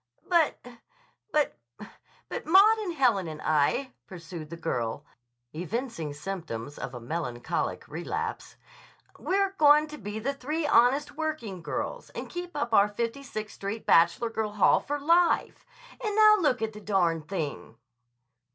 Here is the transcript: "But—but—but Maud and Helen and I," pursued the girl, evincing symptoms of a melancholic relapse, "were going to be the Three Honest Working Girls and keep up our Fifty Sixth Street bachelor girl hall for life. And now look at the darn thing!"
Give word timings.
"But—but—but 0.27 2.45
Maud 2.47 2.77
and 2.79 2.95
Helen 2.95 3.27
and 3.27 3.39
I," 3.39 3.93
pursued 4.07 4.49
the 4.49 4.57
girl, 4.57 5.05
evincing 5.53 6.11
symptoms 6.15 6.79
of 6.79 6.95
a 6.95 6.99
melancholic 6.99 7.87
relapse, 7.87 8.55
"were 9.19 9.53
going 9.59 9.85
to 9.89 9.99
be 9.99 10.17
the 10.17 10.33
Three 10.33 10.65
Honest 10.65 11.11
Working 11.17 11.61
Girls 11.61 12.09
and 12.15 12.31
keep 12.31 12.55
up 12.57 12.73
our 12.73 12.87
Fifty 12.89 13.21
Sixth 13.21 13.53
Street 13.57 13.85
bachelor 13.85 14.31
girl 14.31 14.53
hall 14.53 14.79
for 14.79 14.99
life. 14.99 15.63
And 16.03 16.15
now 16.15 16.37
look 16.39 16.63
at 16.63 16.73
the 16.73 16.81
darn 16.81 17.21
thing!" 17.21 17.77